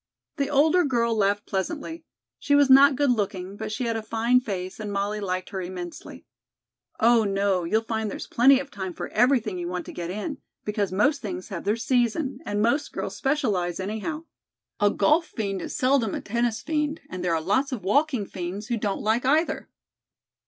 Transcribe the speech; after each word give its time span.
The 0.37 0.49
older 0.49 0.83
girl 0.83 1.13
laughed 1.15 1.45
pleasantly. 1.45 2.03
She 2.39 2.55
was 2.55 2.71
not 2.71 2.95
good 2.95 3.11
looking, 3.11 3.55
but 3.55 3.71
she 3.71 3.83
had 3.83 3.95
a 3.95 4.01
fine 4.01 4.39
face 4.39 4.79
and 4.79 4.91
Molly 4.91 5.19
liked 5.19 5.49
her 5.49 5.61
immensely. 5.61 6.25
"Oh, 6.99 7.23
no, 7.23 7.65
you'll 7.65 7.83
find 7.83 8.09
there's 8.09 8.25
plenty 8.25 8.59
of 8.59 8.71
time 8.71 8.95
for 8.95 9.09
everything 9.09 9.59
you 9.59 9.67
want 9.67 9.85
to 9.85 9.93
get 9.93 10.09
in, 10.09 10.39
because 10.65 10.91
most 10.91 11.21
things 11.21 11.49
have 11.49 11.65
their 11.65 11.75
season, 11.75 12.39
and 12.47 12.63
most 12.63 12.91
girls 12.91 13.15
specialize, 13.15 13.79
anyhow. 13.79 14.23
A 14.79 14.89
golf 14.89 15.27
fiend 15.27 15.61
is 15.61 15.75
seldom 15.77 16.15
a 16.15 16.21
tennis 16.21 16.63
fiend, 16.63 17.01
and 17.07 17.23
there 17.23 17.35
are 17.35 17.39
lots 17.41 17.71
of 17.71 17.83
walking 17.85 18.25
fiends 18.25 18.69
who 18.69 18.77
don't 18.77 19.01
like 19.03 19.23
either." 19.23 19.69